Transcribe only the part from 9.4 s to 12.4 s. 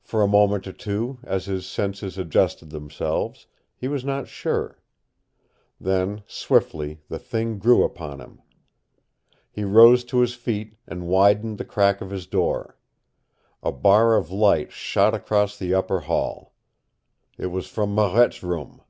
He rose to his feet and widened the crack of his